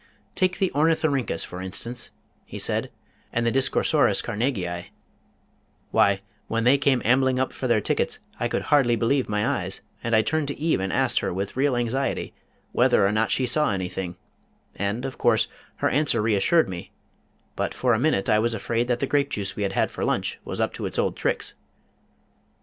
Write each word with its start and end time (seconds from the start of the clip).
"Take 0.33 0.57
the 0.57 0.71
Ornithorhyncus, 0.73 1.45
for 1.45 1.61
instance," 1.61 2.09
he 2.43 2.57
said, 2.57 2.89
"and 3.31 3.45
the 3.45 3.51
Discosaurus 3.51 4.23
Carnegii 4.23 4.87
why, 5.91 6.21
when 6.47 6.63
they 6.63 6.79
came 6.79 7.03
ambling 7.05 7.37
up 7.37 7.53
for 7.53 7.67
their 7.67 7.81
tickets 7.81 8.17
I 8.39 8.47
could 8.47 8.63
hardly 8.73 8.95
believe 8.95 9.29
my 9.29 9.47
eyes, 9.47 9.81
and 10.03 10.15
I 10.15 10.23
turned 10.23 10.47
to 10.47 10.59
Eve 10.59 10.79
and 10.79 10.91
asked 10.91 11.19
her 11.19 11.31
with 11.31 11.55
real 11.55 11.75
anxiety, 11.75 12.33
whether 12.71 13.05
or 13.05 13.11
not 13.11 13.29
she 13.29 13.45
saw 13.45 13.71
anything, 13.71 14.15
and, 14.73 15.05
of 15.05 15.19
course, 15.19 15.47
her 15.75 15.89
answer 15.89 16.19
reassured 16.19 16.67
me, 16.67 16.89
but 17.55 17.71
for 17.75 17.93
a 17.93 17.99
minute 17.99 18.27
I 18.27 18.39
was 18.39 18.55
afraid 18.55 18.87
that 18.87 19.01
the 19.01 19.05
grape 19.05 19.29
juice 19.29 19.55
we 19.55 19.61
had 19.61 19.73
had 19.73 19.91
for 19.91 20.03
lunch 20.03 20.39
was 20.43 20.59
up 20.59 20.73
to 20.73 20.87
its 20.87 20.97
old 20.97 21.15
tricks." 21.15 21.53